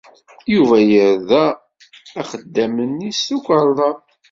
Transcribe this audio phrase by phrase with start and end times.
[0.53, 1.43] Yuba yerda
[2.19, 3.91] axeddam-nni s tukerḍa.